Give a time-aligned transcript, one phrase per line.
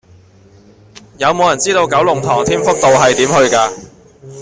[1.19, 3.71] 有無人知道九龍塘添福道係點去㗎